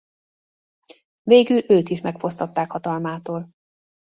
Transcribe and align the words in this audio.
Végül 1.21 1.63
őt 1.71 1.89
is 1.89 2.01
megfosztották 2.01 2.71
hatalmától. 2.71 3.49